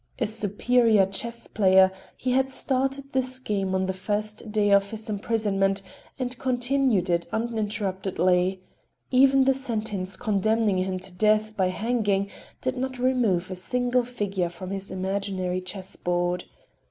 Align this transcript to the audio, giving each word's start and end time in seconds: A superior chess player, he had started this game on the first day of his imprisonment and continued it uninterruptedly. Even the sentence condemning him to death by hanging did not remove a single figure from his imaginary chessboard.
A 0.17 0.25
superior 0.25 1.05
chess 1.05 1.45
player, 1.45 1.91
he 2.17 2.31
had 2.31 2.49
started 2.49 3.13
this 3.13 3.37
game 3.37 3.75
on 3.75 3.85
the 3.85 3.93
first 3.93 4.51
day 4.51 4.71
of 4.71 4.89
his 4.89 5.07
imprisonment 5.07 5.83
and 6.17 6.39
continued 6.39 7.07
it 7.07 7.27
uninterruptedly. 7.31 8.63
Even 9.11 9.43
the 9.43 9.53
sentence 9.53 10.17
condemning 10.17 10.79
him 10.79 10.97
to 10.97 11.11
death 11.13 11.55
by 11.55 11.67
hanging 11.67 12.31
did 12.61 12.77
not 12.77 12.97
remove 12.97 13.51
a 13.51 13.55
single 13.55 14.01
figure 14.01 14.49
from 14.49 14.71
his 14.71 14.89
imaginary 14.89 15.61
chessboard. 15.61 16.45